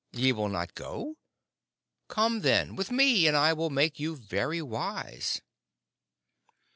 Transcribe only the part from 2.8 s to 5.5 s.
me, and I will make you very wise!"